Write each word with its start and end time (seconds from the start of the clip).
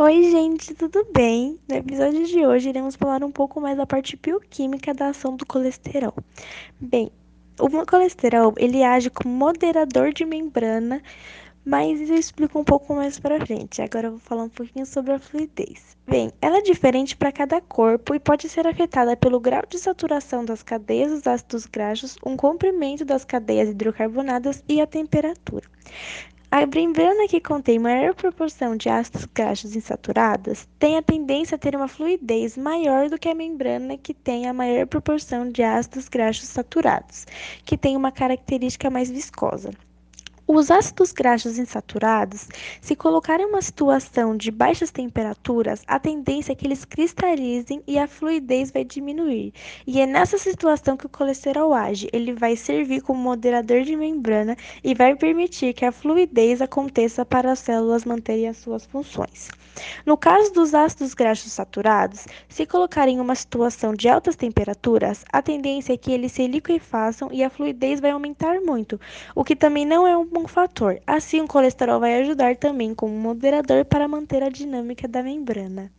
Oi, 0.00 0.30
gente, 0.30 0.74
tudo 0.76 1.04
bem? 1.12 1.58
No 1.68 1.74
episódio 1.74 2.24
de 2.24 2.46
hoje 2.46 2.68
iremos 2.68 2.94
falar 2.94 3.24
um 3.24 3.32
pouco 3.32 3.60
mais 3.60 3.76
da 3.76 3.84
parte 3.84 4.16
bioquímica 4.16 4.94
da 4.94 5.08
ação 5.08 5.34
do 5.36 5.44
colesterol. 5.44 6.14
Bem, 6.78 7.10
o 7.58 7.68
colesterol 7.84 8.54
ele 8.58 8.84
age 8.84 9.10
como 9.10 9.34
moderador 9.34 10.12
de 10.12 10.24
membrana, 10.24 11.02
mas 11.68 12.08
eu 12.08 12.16
explico 12.16 12.58
um 12.58 12.64
pouco 12.64 12.94
mais 12.94 13.18
para 13.18 13.44
frente. 13.44 13.82
Agora 13.82 14.06
eu 14.06 14.12
vou 14.12 14.20
falar 14.20 14.44
um 14.44 14.48
pouquinho 14.48 14.86
sobre 14.86 15.12
a 15.12 15.18
fluidez. 15.18 15.98
Bem, 16.06 16.32
ela 16.40 16.56
é 16.56 16.62
diferente 16.62 17.14
para 17.14 17.30
cada 17.30 17.60
corpo 17.60 18.14
e 18.14 18.18
pode 18.18 18.48
ser 18.48 18.66
afetada 18.66 19.14
pelo 19.14 19.38
grau 19.38 19.62
de 19.68 19.78
saturação 19.78 20.46
das 20.46 20.62
cadeias 20.62 21.12
dos 21.12 21.26
ácidos 21.26 21.66
graxos, 21.66 22.16
um 22.24 22.38
comprimento 22.38 23.04
das 23.04 23.22
cadeias 23.22 23.68
hidrocarbonadas 23.68 24.64
e 24.66 24.80
a 24.80 24.86
temperatura. 24.86 25.68
A 26.50 26.64
membrana 26.64 27.28
que 27.28 27.38
contém 27.38 27.78
maior 27.78 28.14
proporção 28.14 28.74
de 28.74 28.88
ácidos 28.88 29.26
graxos 29.26 29.76
insaturados 29.76 30.66
tem 30.78 30.96
a 30.96 31.02
tendência 31.02 31.56
a 31.56 31.58
ter 31.58 31.76
uma 31.76 31.86
fluidez 31.86 32.56
maior 32.56 33.10
do 33.10 33.18
que 33.18 33.28
a 33.28 33.34
membrana 33.34 33.98
que 33.98 34.14
tem 34.14 34.46
a 34.46 34.54
maior 34.54 34.86
proporção 34.86 35.50
de 35.50 35.62
ácidos 35.62 36.08
graxos 36.08 36.48
saturados, 36.48 37.26
que 37.66 37.76
tem 37.76 37.94
uma 37.94 38.10
característica 38.10 38.88
mais 38.88 39.10
viscosa. 39.10 39.70
Os 40.50 40.70
ácidos 40.70 41.12
graxos 41.12 41.58
insaturados, 41.58 42.48
se 42.80 42.96
colocarem 42.96 43.44
em 43.44 43.48
uma 43.50 43.60
situação 43.60 44.34
de 44.34 44.50
baixas 44.50 44.90
temperaturas, 44.90 45.82
a 45.86 46.00
tendência 46.00 46.52
é 46.52 46.54
que 46.54 46.66
eles 46.66 46.86
cristalizem 46.86 47.82
e 47.86 47.98
a 47.98 48.08
fluidez 48.08 48.70
vai 48.70 48.82
diminuir. 48.82 49.52
E 49.86 50.00
é 50.00 50.06
nessa 50.06 50.38
situação 50.38 50.96
que 50.96 51.04
o 51.04 51.10
colesterol 51.10 51.74
age. 51.74 52.08
Ele 52.14 52.32
vai 52.32 52.56
servir 52.56 53.02
como 53.02 53.20
moderador 53.20 53.82
de 53.82 53.94
membrana 53.94 54.56
e 54.82 54.94
vai 54.94 55.14
permitir 55.14 55.74
que 55.74 55.84
a 55.84 55.92
fluidez 55.92 56.62
aconteça 56.62 57.26
para 57.26 57.52
as 57.52 57.58
células 57.58 58.06
manterem 58.06 58.48
as 58.48 58.56
suas 58.56 58.86
funções. 58.86 59.50
No 60.04 60.16
caso 60.16 60.52
dos 60.52 60.74
ácidos 60.74 61.14
graxos 61.14 61.52
saturados, 61.52 62.26
se 62.48 62.66
colocarem 62.66 63.16
em 63.16 63.20
uma 63.20 63.34
situação 63.34 63.94
de 63.94 64.08
altas 64.08 64.34
temperaturas, 64.34 65.24
a 65.32 65.40
tendência 65.40 65.92
é 65.92 65.96
que 65.96 66.10
eles 66.10 66.32
se 66.32 66.46
liquefaçam 66.46 67.28
e 67.32 67.44
a 67.44 67.50
fluidez 67.50 68.00
vai 68.00 68.10
aumentar 68.10 68.60
muito, 68.60 69.00
o 69.34 69.44
que 69.44 69.54
também 69.54 69.84
não 69.84 70.06
é 70.06 70.16
um 70.16 70.26
bom 70.38 70.46
fator. 70.46 71.00
Assim, 71.04 71.40
o 71.40 71.48
colesterol 71.48 71.98
vai 71.98 72.20
ajudar 72.22 72.56
também 72.56 72.94
como 72.94 73.12
moderador 73.12 73.84
para 73.84 74.06
manter 74.06 74.42
a 74.44 74.48
dinâmica 74.48 75.08
da 75.08 75.20
membrana. 75.20 75.92